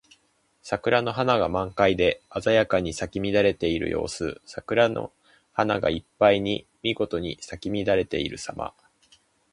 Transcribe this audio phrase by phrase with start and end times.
[0.63, 4.41] 桜の花が満開で鮮やかに咲き乱れている様子。
[4.45, 5.13] 桜の
[5.53, 8.73] 花がいっぱいにみごとに咲き乱れているさま。